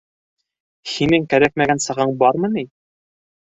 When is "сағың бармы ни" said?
1.87-2.69